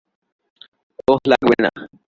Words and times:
ওহ, 1.07 1.19
লাগবে 1.27 1.57
না। 1.63 1.71